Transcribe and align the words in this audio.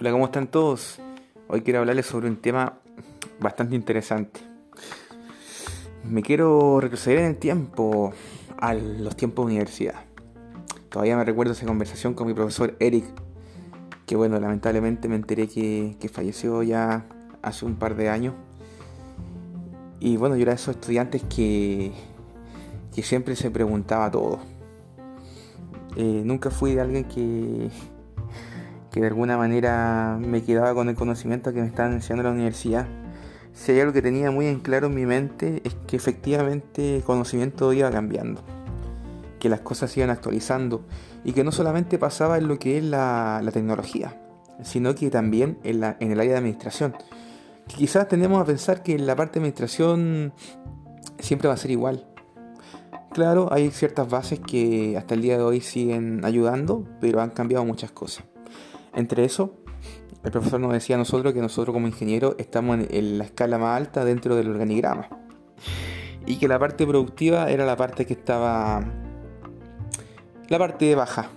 Hola, 0.00 0.12
¿cómo 0.12 0.26
están 0.26 0.46
todos? 0.46 1.00
Hoy 1.48 1.62
quiero 1.62 1.80
hablarles 1.80 2.06
sobre 2.06 2.28
un 2.28 2.36
tema 2.36 2.78
bastante 3.40 3.74
interesante. 3.74 4.38
Me 6.04 6.22
quiero 6.22 6.80
retroceder 6.80 7.18
en 7.18 7.24
el 7.24 7.36
tiempo, 7.36 8.12
a 8.58 8.74
los 8.74 9.16
tiempos 9.16 9.44
de 9.44 9.50
universidad. 9.54 9.96
Todavía 10.88 11.16
me 11.16 11.24
recuerdo 11.24 11.52
esa 11.52 11.66
conversación 11.66 12.14
con 12.14 12.28
mi 12.28 12.34
profesor 12.34 12.76
Eric, 12.78 13.06
que 14.06 14.14
bueno, 14.14 14.38
lamentablemente 14.38 15.08
me 15.08 15.16
enteré 15.16 15.48
que, 15.48 16.08
falleció 16.12 16.62
ya 16.62 17.04
hace 17.42 17.66
un 17.66 17.74
par 17.74 17.96
de 17.96 18.08
años. 18.08 18.34
Y 19.98 20.16
bueno, 20.16 20.36
yo 20.36 20.42
era 20.42 20.52
de 20.52 20.56
esos 20.56 20.76
estudiantes 20.76 21.24
que, 21.24 21.90
que 22.94 23.02
siempre 23.02 23.34
se 23.34 23.50
preguntaba 23.50 24.08
todo. 24.12 24.38
Eh, 25.96 26.22
nunca 26.24 26.50
fui 26.50 26.76
de 26.76 26.82
alguien 26.82 27.04
que, 27.06 27.68
que 28.90 29.00
de 29.00 29.08
alguna 29.08 29.36
manera 29.36 30.18
me 30.20 30.42
quedaba 30.42 30.74
con 30.74 30.88
el 30.88 30.94
conocimiento 30.94 31.52
que 31.52 31.60
me 31.60 31.66
estaban 31.66 31.92
enseñando 31.92 32.22
en 32.22 32.34
la 32.34 32.34
universidad. 32.34 32.86
Si 33.52 33.72
hay 33.72 33.80
algo 33.80 33.92
que 33.92 34.02
tenía 34.02 34.30
muy 34.30 34.46
en 34.46 34.60
claro 34.60 34.86
en 34.86 34.94
mi 34.94 35.04
mente 35.04 35.62
es 35.64 35.74
que 35.86 35.96
efectivamente 35.96 36.96
el 36.96 37.02
conocimiento 37.02 37.72
iba 37.72 37.90
cambiando, 37.90 38.42
que 39.40 39.48
las 39.48 39.60
cosas 39.60 39.96
iban 39.96 40.10
actualizando 40.10 40.84
y 41.24 41.32
que 41.32 41.44
no 41.44 41.52
solamente 41.52 41.98
pasaba 41.98 42.38
en 42.38 42.48
lo 42.48 42.58
que 42.58 42.78
es 42.78 42.84
la, 42.84 43.42
tecnología, 43.52 44.20
sino 44.62 44.94
que 44.94 45.10
también 45.10 45.58
en, 45.64 45.82
en 45.82 46.12
el 46.12 46.20
área 46.20 46.32
de 46.32 46.38
administración. 46.38 46.94
quizás 47.66 48.08
tendemos 48.08 48.40
a 48.40 48.44
pensar 48.44 48.82
que 48.82 48.98
la 48.98 49.16
parte 49.16 49.34
de 49.34 49.40
administración 49.40 50.32
siempre 51.18 51.48
va 51.48 51.54
a 51.54 51.58
ser 51.58 51.70
igual. 51.70 52.06
Claro, 53.12 53.52
hay 53.52 53.70
ciertas 53.70 54.08
bases 54.08 54.38
que 54.38 54.96
hasta 54.96 55.14
el 55.14 55.22
día 55.22 55.38
de 55.38 55.42
hoy 55.42 55.60
siguen 55.60 56.24
ayudando, 56.24 56.84
pero 57.00 57.20
han 57.20 57.30
cambiado 57.30 57.64
muchas 57.64 57.90
cosas. 57.90 58.24
Entre 58.94 59.24
eso, 59.24 59.54
el 60.24 60.32
profesor 60.32 60.60
nos 60.60 60.72
decía 60.72 60.96
a 60.96 60.98
nosotros 60.98 61.32
que 61.32 61.40
nosotros 61.40 61.72
como 61.72 61.86
ingenieros 61.86 62.34
estamos 62.38 62.78
en, 62.90 63.18
la 63.18 63.24
escala 63.24 63.56
más 63.58 63.76
alta 63.76 64.04
dentro 64.04 64.34
del 64.36 64.50
organigrama. 64.50 65.08
Y 66.26 66.36
que 66.36 66.48
la 66.48 66.58
parte 66.58 66.86
productiva 66.86 67.50
era 67.50 67.64
la 67.64 67.76
parte 67.76 68.04
que 68.04 68.14
estaba... 68.14 68.84
La 70.48 70.58
parte 70.58 70.94
baja. 70.94 71.30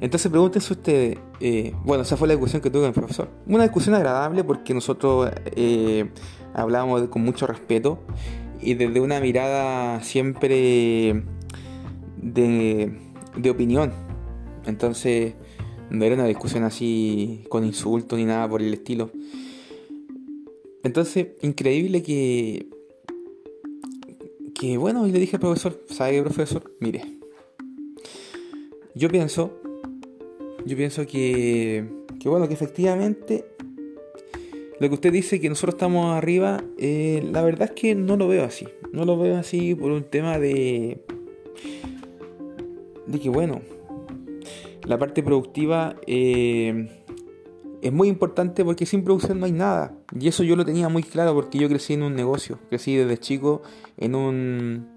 Entonces 0.00 0.30
pregúntense 0.30 0.72
ustedes, 0.72 1.18
eh, 1.40 1.74
bueno, 1.84 2.04
esa 2.04 2.16
fue 2.16 2.26
la 2.26 2.34
discusión 2.34 2.62
que 2.62 2.70
tuve 2.70 2.86
el 2.86 2.92
profesor. 2.92 3.28
Una 3.46 3.64
discusión 3.64 3.94
agradable 3.94 4.42
porque 4.44 4.72
nosotros 4.72 5.30
eh, 5.44 6.10
hablábamos 6.54 7.08
con 7.08 7.22
mucho 7.22 7.46
respeto 7.46 7.98
y 8.60 8.74
desde 8.74 9.00
una 9.00 9.20
mirada 9.20 10.00
siempre 10.02 11.22
de, 12.16 12.98
de 13.36 13.50
opinión. 13.50 13.92
Entonces 14.64 15.34
no 15.90 16.04
era 16.04 16.14
una 16.14 16.26
discusión 16.26 16.64
así 16.64 17.44
con 17.48 17.64
insultos 17.64 18.18
ni 18.18 18.24
nada 18.24 18.48
por 18.48 18.62
el 18.62 18.72
estilo. 18.72 19.10
Entonces, 20.82 21.28
increíble 21.42 22.02
que. 22.02 22.66
Que 24.54 24.76
bueno, 24.76 25.06
y 25.06 25.12
le 25.12 25.18
dije 25.18 25.36
al 25.36 25.40
profesor, 25.40 25.82
¿sabe 25.88 26.12
qué, 26.12 26.22
profesor? 26.22 26.74
Mire. 26.80 27.02
Yo 28.94 29.08
pienso. 29.08 29.60
Yo 30.64 30.76
pienso 30.76 31.06
que. 31.06 31.86
Que 32.20 32.28
bueno, 32.28 32.46
que 32.48 32.54
efectivamente. 32.54 33.44
Lo 34.78 34.88
que 34.88 34.94
usted 34.94 35.12
dice 35.12 35.40
que 35.40 35.48
nosotros 35.50 35.74
estamos 35.74 36.16
arriba, 36.16 36.64
eh, 36.78 37.22
la 37.30 37.42
verdad 37.42 37.68
es 37.68 37.72
que 37.72 37.94
no 37.94 38.16
lo 38.16 38.28
veo 38.28 38.44
así. 38.44 38.66
No 38.92 39.04
lo 39.04 39.18
veo 39.18 39.36
así 39.36 39.74
por 39.74 39.90
un 39.90 40.04
tema 40.04 40.38
de. 40.38 41.04
De 43.06 43.18
que 43.18 43.28
bueno, 43.28 43.60
la 44.84 44.98
parte 44.98 45.22
productiva 45.22 45.96
eh, 46.06 47.04
es 47.82 47.92
muy 47.92 48.08
importante 48.08 48.64
porque 48.64 48.86
sin 48.86 49.04
producción 49.04 49.40
no 49.40 49.46
hay 49.46 49.52
nada. 49.52 49.92
Y 50.18 50.28
eso 50.28 50.42
yo 50.42 50.56
lo 50.56 50.64
tenía 50.64 50.88
muy 50.88 51.02
claro 51.02 51.34
porque 51.34 51.58
yo 51.58 51.68
crecí 51.68 51.94
en 51.94 52.02
un 52.02 52.14
negocio. 52.14 52.58
Crecí 52.68 52.96
desde 52.96 53.18
chico 53.18 53.62
en 53.96 54.14
un... 54.14 54.88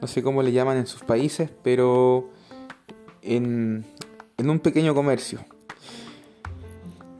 no 0.00 0.06
sé 0.06 0.22
cómo 0.22 0.42
le 0.42 0.52
llaman 0.52 0.78
en 0.78 0.86
sus 0.86 1.02
países, 1.02 1.50
pero 1.62 2.30
en, 3.22 3.84
en 4.38 4.50
un 4.50 4.60
pequeño 4.60 4.94
comercio. 4.94 5.40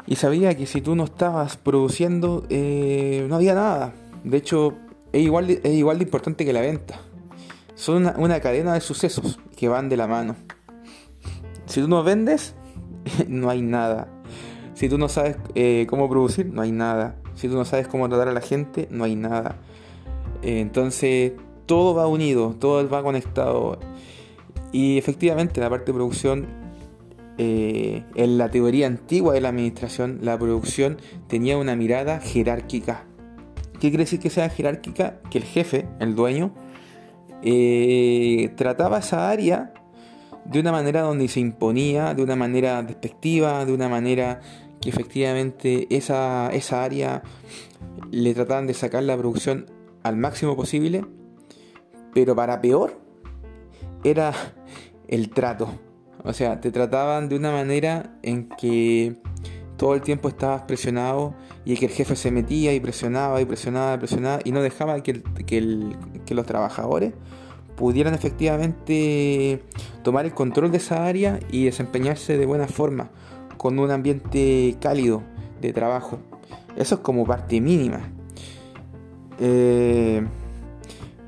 Y 0.06 0.16
sabía 0.16 0.56
que 0.56 0.66
si 0.66 0.80
tú 0.80 0.94
no 0.94 1.04
estabas 1.04 1.56
produciendo, 1.56 2.46
eh, 2.48 3.26
no 3.28 3.36
había 3.36 3.54
nada. 3.54 3.92
De 4.22 4.36
hecho, 4.36 4.74
es 5.12 5.22
igual 5.22 5.48
de, 5.48 5.60
es 5.64 5.74
igual 5.74 5.98
de 5.98 6.04
importante 6.04 6.44
que 6.44 6.52
la 6.52 6.60
venta. 6.60 7.00
Son 7.74 8.12
una 8.16 8.40
cadena 8.40 8.74
de 8.74 8.80
sucesos 8.80 9.38
que 9.56 9.68
van 9.68 9.88
de 9.88 9.96
la 9.96 10.06
mano. 10.06 10.36
Si 11.76 11.82
tú 11.82 11.88
no 11.88 12.02
vendes, 12.02 12.54
no 13.28 13.50
hay 13.50 13.60
nada. 13.60 14.08
Si 14.72 14.88
tú 14.88 14.96
no 14.96 15.10
sabes 15.10 15.36
eh, 15.54 15.86
cómo 15.90 16.08
producir, 16.08 16.46
no 16.46 16.62
hay 16.62 16.72
nada. 16.72 17.16
Si 17.34 17.48
tú 17.48 17.54
no 17.54 17.66
sabes 17.66 17.86
cómo 17.86 18.08
tratar 18.08 18.28
a 18.28 18.32
la 18.32 18.40
gente, 18.40 18.88
no 18.90 19.04
hay 19.04 19.14
nada. 19.14 19.56
Eh, 20.40 20.60
entonces, 20.60 21.34
todo 21.66 21.94
va 21.94 22.06
unido, 22.06 22.56
todo 22.58 22.88
va 22.88 23.02
conectado. 23.02 23.78
Y 24.72 24.96
efectivamente, 24.96 25.60
la 25.60 25.68
parte 25.68 25.92
de 25.92 25.92
producción, 25.92 26.46
eh, 27.36 28.04
en 28.14 28.38
la 28.38 28.50
teoría 28.50 28.86
antigua 28.86 29.34
de 29.34 29.42
la 29.42 29.50
administración, 29.50 30.20
la 30.22 30.38
producción 30.38 30.96
tenía 31.26 31.58
una 31.58 31.76
mirada 31.76 32.20
jerárquica. 32.20 33.04
¿Qué 33.74 33.90
quiere 33.90 34.04
decir 34.04 34.18
que 34.18 34.30
sea 34.30 34.48
jerárquica? 34.48 35.20
Que 35.30 35.36
el 35.36 35.44
jefe, 35.44 35.86
el 36.00 36.14
dueño, 36.14 36.54
trataba 38.56 39.00
esa 39.00 39.28
área 39.28 39.74
de 40.50 40.60
una 40.60 40.72
manera 40.72 41.02
donde 41.02 41.28
se 41.28 41.40
imponía, 41.40 42.14
de 42.14 42.22
una 42.22 42.36
manera 42.36 42.82
despectiva, 42.82 43.64
de 43.64 43.72
una 43.72 43.88
manera 43.88 44.40
que 44.80 44.90
efectivamente 44.90 45.86
esa, 45.94 46.50
esa 46.52 46.84
área 46.84 47.22
le 48.10 48.34
trataban 48.34 48.66
de 48.66 48.74
sacar 48.74 49.02
la 49.02 49.16
producción 49.16 49.66
al 50.02 50.16
máximo 50.16 50.56
posible, 50.56 51.04
pero 52.14 52.36
para 52.36 52.60
peor 52.60 52.98
era 54.04 54.32
el 55.08 55.30
trato. 55.30 55.68
O 56.24 56.32
sea, 56.32 56.60
te 56.60 56.70
trataban 56.70 57.28
de 57.28 57.36
una 57.36 57.52
manera 57.52 58.18
en 58.22 58.48
que 58.48 59.16
todo 59.76 59.94
el 59.94 60.00
tiempo 60.00 60.28
estabas 60.28 60.62
presionado 60.62 61.34
y 61.64 61.76
que 61.76 61.86
el 61.86 61.92
jefe 61.92 62.16
se 62.16 62.30
metía 62.30 62.72
y 62.74 62.80
presionaba 62.80 63.40
y 63.40 63.44
presionaba 63.44 63.94
y 63.94 63.98
presionaba 63.98 64.40
y 64.44 64.52
no 64.52 64.62
dejaba 64.62 65.02
que, 65.02 65.22
que 65.44 66.34
los 66.34 66.46
trabajadores 66.46 67.12
pudieran 67.76 68.14
efectivamente 68.14 69.62
tomar 70.02 70.24
el 70.24 70.32
control 70.32 70.70
de 70.70 70.78
esa 70.78 71.06
área 71.06 71.38
y 71.50 71.64
desempeñarse 71.64 72.38
de 72.38 72.46
buena 72.46 72.66
forma, 72.66 73.10
con 73.56 73.78
un 73.78 73.90
ambiente 73.90 74.76
cálido 74.80 75.22
de 75.60 75.72
trabajo. 75.72 76.18
Eso 76.76 76.96
es 76.96 77.00
como 77.00 77.24
parte 77.26 77.60
mínima. 77.60 78.12
Eh, 79.40 80.22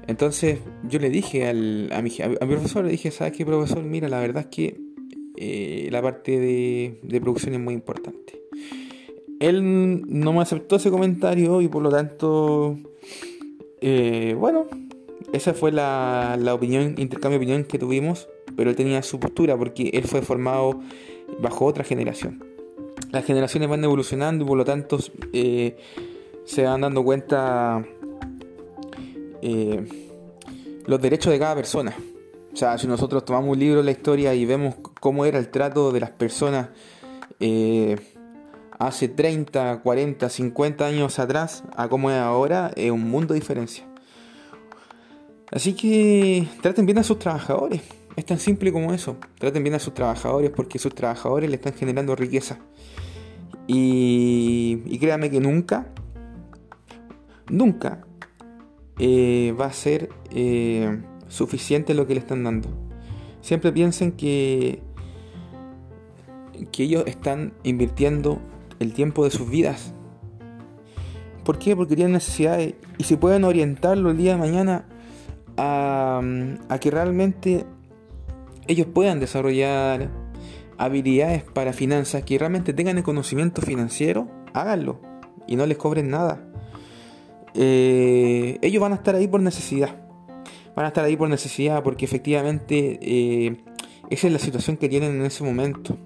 entonces 0.06 0.60
yo 0.88 0.98
le 0.98 1.10
dije 1.10 1.46
al, 1.46 1.90
a, 1.92 2.00
mi, 2.00 2.10
profesor, 2.10 2.84
le 2.84 2.92
dije, 2.92 3.10
¿sabes 3.10 3.34
qué 3.34 3.44
profesor? 3.44 3.82
Mira, 3.82 4.08
la 4.08 4.20
verdad 4.20 4.44
es 4.44 4.48
que 4.48 4.80
eh, 5.36 5.88
la 5.90 6.00
parte 6.00 6.38
de, 6.38 7.20
producción 7.20 7.54
es 7.54 7.60
muy 7.60 7.74
importante. 7.74 8.40
Él 9.38 10.02
no 10.08 10.32
me 10.32 10.40
aceptó 10.40 10.76
ese 10.76 10.90
comentario 10.90 11.60
y 11.60 11.68
por 11.68 11.82
lo 11.82 11.90
tanto, 11.90 12.76
eh, 13.80 14.34
bueno, 14.36 14.66
esa 15.32 15.54
fue 15.54 15.72
la, 15.72 16.38
opinión, 16.52 16.94
intercambio 16.96 17.38
de 17.38 17.44
opinión 17.44 17.64
que 17.64 17.78
tuvimos, 17.78 18.28
pero 18.56 18.70
él 18.70 18.76
tenía 18.76 19.02
su 19.02 19.20
postura 19.20 19.56
porque 19.56 19.90
él 19.92 20.04
fue 20.04 20.22
formado 20.22 20.80
bajo 21.40 21.66
otra 21.66 21.84
generación. 21.84 22.44
Las 23.10 23.24
generaciones 23.24 23.68
van 23.68 23.84
evolucionando 23.84 24.44
y 24.44 24.48
por 24.48 24.56
lo 24.56 24.64
tanto 24.64 24.98
eh, 25.32 25.76
se 26.44 26.62
van 26.64 26.80
dando 26.80 27.04
cuenta 27.04 27.84
eh, 29.42 29.86
los 30.86 31.00
derechos 31.00 31.32
de 31.32 31.38
cada 31.38 31.54
persona. 31.54 31.94
O 32.52 32.56
sea, 32.56 32.76
si 32.78 32.86
nosotros 32.86 33.24
tomamos 33.24 33.50
un 33.50 33.58
libro 33.58 33.78
de 33.78 33.84
la 33.84 33.90
historia 33.90 34.34
y 34.34 34.44
vemos 34.44 34.76
cómo 35.00 35.24
era 35.26 35.38
el 35.38 35.48
trato 35.50 35.92
de 35.92 36.00
las 36.00 36.10
personas 36.10 36.70
eh, 37.38 37.96
hace 38.78 39.08
30, 39.08 39.80
40, 39.82 40.28
50 40.28 40.86
años 40.86 41.18
atrás 41.18 41.64
a 41.76 41.88
cómo 41.88 42.10
es 42.10 42.16
ahora, 42.16 42.72
es 42.74 42.90
un 42.90 43.08
mundo 43.08 43.34
de 43.34 43.40
diferencia. 43.40 43.87
Así 45.50 45.74
que 45.74 46.46
traten 46.60 46.86
bien 46.86 46.98
a 46.98 47.02
sus 47.02 47.18
trabajadores. 47.18 47.82
Es 48.16 48.26
tan 48.26 48.38
simple 48.38 48.72
como 48.72 48.92
eso. 48.92 49.16
Traten 49.38 49.62
bien 49.62 49.74
a 49.74 49.78
sus 49.78 49.94
trabajadores 49.94 50.50
porque 50.50 50.78
sus 50.78 50.94
trabajadores 50.94 51.48
le 51.48 51.56
están 51.56 51.74
generando 51.74 52.16
riqueza. 52.16 52.58
Y, 53.66 54.82
y 54.86 54.98
créanme 54.98 55.30
que 55.30 55.40
nunca, 55.40 55.86
nunca 57.48 58.04
eh, 58.98 59.54
va 59.58 59.66
a 59.66 59.72
ser 59.72 60.10
eh, 60.30 61.00
suficiente 61.28 61.94
lo 61.94 62.06
que 62.06 62.14
le 62.14 62.20
están 62.20 62.42
dando. 62.44 62.68
Siempre 63.40 63.72
piensen 63.72 64.12
que, 64.12 64.82
que 66.72 66.82
ellos 66.82 67.04
están 67.06 67.52
invirtiendo 67.62 68.40
el 68.80 68.92
tiempo 68.92 69.24
de 69.24 69.30
sus 69.30 69.48
vidas. 69.48 69.94
¿Por 71.44 71.58
qué? 71.58 71.76
Porque 71.76 71.94
tienen 71.94 72.12
necesidades 72.12 72.74
y 72.98 73.04
si 73.04 73.16
pueden 73.16 73.44
orientarlo 73.44 74.10
el 74.10 74.16
día 74.16 74.32
de 74.32 74.38
mañana 74.38 74.84
a, 75.58 76.78
que 76.80 76.90
realmente 76.90 77.66
ellos 78.66 78.86
puedan 78.86 79.20
desarrollar 79.20 80.10
habilidades 80.78 81.42
para 81.42 81.72
finanzas, 81.72 82.22
que 82.22 82.38
realmente 82.38 82.72
tengan 82.72 82.96
el 82.96 83.04
conocimiento 83.04 83.60
financiero, 83.60 84.28
háganlo 84.54 85.00
y 85.46 85.56
no 85.56 85.66
les 85.66 85.76
cobren 85.76 86.10
nada. 86.10 86.44
Eh, 87.54 88.58
ellos 88.62 88.80
van 88.80 88.92
a 88.92 88.96
estar 88.96 89.14
ahí 89.14 89.26
por 89.26 89.40
necesidad. 89.40 89.96
Van 90.76 90.84
a 90.84 90.88
estar 90.88 91.04
ahí 91.04 91.16
por 91.16 91.28
necesidad 91.28 91.82
porque 91.82 92.04
efectivamente 92.04 92.98
eh, 93.02 93.56
esa 94.10 94.28
es 94.28 94.32
la 94.32 94.38
situación 94.38 94.76
que 94.76 94.88
tienen 94.88 95.16
en 95.16 95.26
ese 95.26 95.42
momento. 95.42 95.98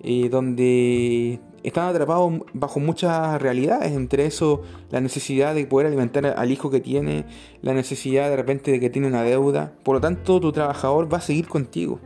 Eh, 0.00 0.28
donde 0.28 1.40
están 1.62 1.88
atrapados 1.88 2.32
bajo 2.52 2.80
muchas 2.80 3.40
realidades, 3.40 3.92
entre 3.92 4.26
eso 4.26 4.62
la 4.90 5.00
necesidad 5.00 5.54
de 5.54 5.66
poder 5.66 5.86
alimentar 5.86 6.26
al 6.26 6.50
hijo 6.50 6.70
que 6.70 6.80
tiene, 6.80 7.26
la 7.62 7.74
necesidad 7.74 8.30
de 8.30 8.36
repente 8.36 8.70
de 8.70 8.80
que 8.80 8.90
tiene 8.90 9.08
una 9.08 9.22
deuda. 9.22 9.72
Por 9.82 9.96
lo 9.96 10.00
tanto, 10.00 10.40
tu 10.40 10.52
trabajador 10.52 11.12
va 11.12 11.18
a 11.18 11.22
seguir 11.22 11.48
contigo. 11.48 12.00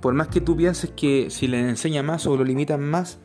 Por 0.00 0.14
más 0.14 0.28
que 0.28 0.40
tú 0.40 0.56
pienses 0.56 0.90
que 0.90 1.30
si 1.30 1.46
le 1.46 1.60
enseña 1.60 2.02
más 2.02 2.26
o 2.26 2.36
lo 2.36 2.44
limitan 2.44 2.82
más, 2.82 3.18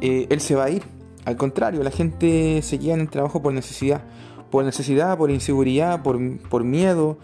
él 0.00 0.40
se 0.40 0.56
va 0.56 0.64
a 0.64 0.70
ir 0.70 0.82
al 1.24 1.36
contrario, 1.36 1.82
la 1.82 1.90
gente 1.90 2.62
se 2.62 2.78
queda 2.78 2.94
en 2.94 3.00
el 3.00 3.08
trabajo 3.08 3.42
por 3.42 3.52
necesidad. 3.52 4.02
Por 4.50 4.64
necesidad, 4.64 5.16
por 5.16 5.30
inseguridad, 5.30 6.02
por, 6.02 6.18
miedo, 6.64 7.18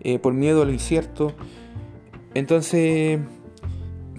eh, 0.00 0.18
por 0.18 0.34
miedo 0.34 0.62
a 0.62 0.64
lo 0.64 0.72
incierto. 0.72 1.32
Entonces, 2.34 3.20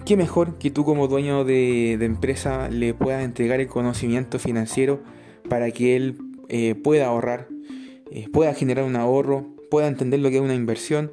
¿qué 0.06 0.16
mejor 0.16 0.56
que 0.58 0.70
tú 0.70 0.84
como 0.84 1.08
dueño 1.08 1.44
de, 1.44 1.94
empresa 1.94 2.68
le 2.70 2.94
puedas 2.94 3.24
entregar 3.24 3.60
el 3.60 3.66
conocimiento 3.66 4.38
financiero 4.38 5.00
para 5.48 5.72
que 5.72 5.96
él 5.96 6.16
eh, 6.48 6.76
pueda 6.76 7.08
ahorrar, 7.08 7.48
eh, 8.12 8.28
pueda 8.32 8.54
generar 8.54 8.84
un 8.84 8.94
ahorro, 8.94 9.48
pueda 9.68 9.88
entender 9.88 10.20
lo 10.20 10.30
que 10.30 10.36
es 10.36 10.42
una 10.42 10.54
inversión 10.54 11.10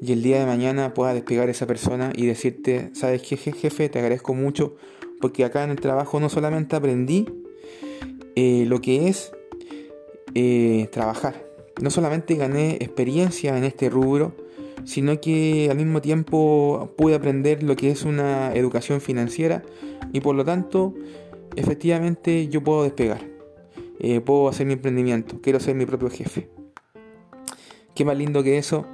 y 0.00 0.12
el 0.12 0.22
día 0.22 0.38
de 0.38 0.46
mañana 0.46 0.94
pueda 0.94 1.14
despegar 1.14 1.48
a 1.48 1.50
esa 1.50 1.66
persona 1.66 2.12
y 2.14 2.26
decirte, 2.26 2.90
¿sabes 2.94 3.22
qué 3.22 3.36
jefe? 3.36 3.88
Te 3.88 3.98
agradezco 3.98 4.34
mucho 4.34 4.76
porque 5.20 5.44
acá 5.44 5.64
en 5.64 5.70
el 5.70 5.80
trabajo 5.80 6.20
no 6.20 6.28
solamente 6.28 6.76
aprendí, 6.76 7.26
eh, 8.36 8.64
lo 8.68 8.80
que 8.80 9.08
es 9.08 9.32
trabajar. 10.92 11.44
No 11.82 11.90
solamente 11.90 12.36
gané 12.36 12.76
experiencia 12.76 13.58
en 13.58 13.64
este 13.64 13.90
rubro, 13.90 14.36
sino 14.84 15.20
que 15.20 15.68
al 15.70 15.76
mismo 15.76 16.00
tiempo 16.00 16.92
pude 16.96 17.14
aprender 17.14 17.62
lo 17.62 17.76
que 17.76 17.90
es 17.90 18.04
una 18.04 18.52
educación 18.54 19.00
financiera 19.00 19.62
y 20.12 20.20
por 20.20 20.34
lo 20.34 20.44
tanto 20.44 20.94
efectivamente 21.56 22.48
yo 22.48 22.62
puedo 22.62 22.84
despegar, 22.84 23.20
eh, 24.00 24.20
puedo 24.20 24.48
hacer 24.48 24.66
mi 24.66 24.74
emprendimiento, 24.74 25.40
quiero 25.42 25.60
ser 25.60 25.74
mi 25.74 25.86
propio 25.86 26.10
jefe. 26.10 26.48
Qué 27.94 28.04
más 28.04 28.16
lindo 28.16 28.42
que 28.42 28.58
eso, 28.58 28.86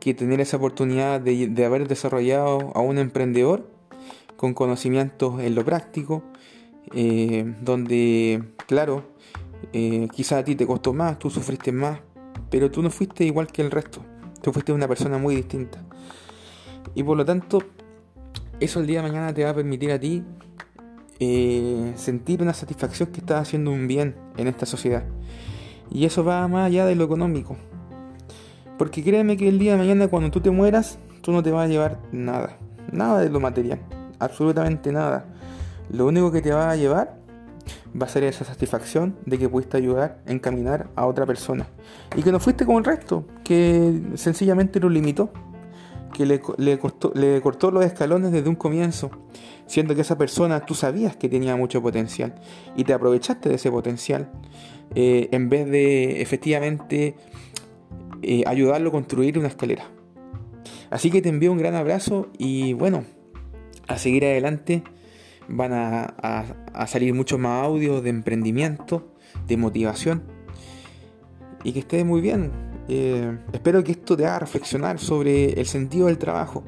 que 0.00 0.14
tener 0.14 0.40
esa 0.40 0.56
oportunidad 0.56 1.20
de, 1.20 1.48
de 1.48 1.64
haber 1.64 1.88
desarrollado 1.88 2.72
a 2.74 2.80
un 2.80 2.98
emprendedor 2.98 3.68
con 4.36 4.54
conocimientos 4.54 5.40
en 5.40 5.54
lo 5.54 5.64
práctico, 5.64 6.22
eh, 6.94 7.54
donde, 7.62 8.42
claro, 8.66 9.02
eh, 9.72 10.08
quizás 10.12 10.40
a 10.40 10.44
ti 10.44 10.54
te 10.54 10.66
costó 10.66 10.92
más, 10.92 11.18
tú 11.18 11.30
sufriste 11.30 11.72
más, 11.72 12.00
pero 12.50 12.70
tú 12.70 12.82
no 12.82 12.90
fuiste 12.90 13.24
igual 13.24 13.48
que 13.48 13.62
el 13.62 13.70
resto, 13.70 14.02
fuiste 14.52 14.72
una 14.72 14.88
persona 14.88 15.18
muy 15.18 15.36
distinta. 15.36 15.82
Y 16.94 17.02
por 17.02 17.16
lo 17.16 17.24
tanto, 17.24 17.62
eso 18.60 18.80
el 18.80 18.86
día 18.86 19.02
de 19.02 19.08
mañana 19.08 19.34
te 19.34 19.44
va 19.44 19.50
a 19.50 19.54
permitir 19.54 19.92
a 19.92 19.98
ti 19.98 20.24
eh, 21.18 21.92
sentir 21.96 22.42
una 22.42 22.52
satisfacción 22.52 23.10
que 23.10 23.20
estás 23.20 23.40
haciendo 23.40 23.70
un 23.70 23.86
bien 23.86 24.16
en 24.36 24.48
esta 24.48 24.66
sociedad. 24.66 25.04
Y 25.90 26.04
eso 26.04 26.24
va 26.24 26.46
más 26.48 26.66
allá 26.66 26.84
de 26.84 26.94
lo 26.94 27.04
económico. 27.04 27.56
Porque 28.78 29.02
créeme 29.02 29.36
que 29.36 29.48
el 29.48 29.58
día 29.58 29.72
de 29.72 29.78
mañana 29.78 30.08
cuando 30.08 30.30
tú 30.30 30.40
te 30.40 30.50
mueras, 30.50 30.98
tú 31.22 31.32
no 31.32 31.42
te 31.42 31.50
vas 31.50 31.66
a 31.66 31.68
llevar 31.68 31.98
nada. 32.12 32.58
Nada 32.92 33.20
de 33.20 33.30
lo 33.30 33.40
material. 33.40 33.80
Absolutamente 34.18 34.92
nada. 34.92 35.26
Lo 35.90 36.06
único 36.06 36.30
que 36.30 36.42
te 36.42 36.52
va 36.52 36.70
a 36.70 36.76
llevar 36.76 37.15
va 38.00 38.06
a 38.06 38.08
ser 38.08 38.24
esa 38.24 38.44
satisfacción 38.44 39.16
de 39.26 39.38
que 39.38 39.48
pudiste 39.48 39.76
ayudar 39.76 40.20
a 40.26 40.32
encaminar 40.32 40.88
a 40.96 41.06
otra 41.06 41.26
persona. 41.26 41.68
Y 42.16 42.22
que 42.22 42.32
no 42.32 42.40
fuiste 42.40 42.64
como 42.64 42.78
el 42.78 42.84
resto, 42.84 43.26
que 43.44 44.02
sencillamente 44.14 44.80
lo 44.80 44.88
limitó, 44.88 45.32
que 46.12 46.24
le, 46.24 46.40
cortó 47.40 47.70
los 47.70 47.84
escalones 47.84 48.32
desde 48.32 48.48
un 48.48 48.54
comienzo, 48.54 49.10
siendo 49.66 49.94
que 49.94 50.00
esa 50.00 50.16
persona 50.16 50.64
tú 50.64 50.74
sabías 50.74 51.16
que 51.16 51.28
tenía 51.28 51.56
mucho 51.56 51.82
potencial 51.82 52.34
y 52.76 52.84
te 52.84 52.94
aprovechaste 52.94 53.48
de 53.48 53.56
ese 53.56 53.70
potencial 53.70 54.30
eh, 54.94 55.28
en 55.32 55.48
vez 55.48 55.68
de 55.68 56.22
efectivamente 56.22 57.16
eh, 58.22 58.44
ayudarlo 58.46 58.88
a 58.88 58.92
construir 58.92 59.38
una 59.38 59.48
escalera. 59.48 59.84
Así 60.90 61.10
que 61.10 61.20
te 61.20 61.28
envío 61.28 61.52
un 61.52 61.58
gran 61.58 61.74
abrazo 61.74 62.28
y 62.38 62.72
bueno, 62.72 63.04
a 63.88 63.98
seguir 63.98 64.24
adelante 64.24 64.82
van 65.48 65.72
a, 65.72 66.86
salir 66.86 67.14
muchos 67.14 67.38
más 67.38 67.64
audios 67.64 68.02
de 68.02 68.10
emprendimiento, 68.10 69.14
de 69.46 69.56
motivación 69.56 70.24
y 71.64 71.72
que 71.72 71.80
esté 71.80 72.04
muy 72.04 72.20
bien. 72.20 72.52
Eh, 72.88 73.38
espero 73.52 73.82
que 73.82 73.92
esto 73.92 74.16
te 74.16 74.26
haga 74.26 74.40
reflexionar 74.40 74.98
sobre 74.98 75.52
el 75.60 75.66
sentido 75.66 76.06
del 76.06 76.18
trabajo. 76.18 76.62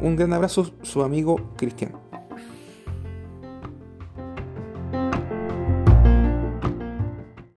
Un 0.00 0.14
gran 0.16 0.32
abrazo, 0.32 0.72
su 0.82 1.02
amigo 1.02 1.54
Cristian. 1.56 2.07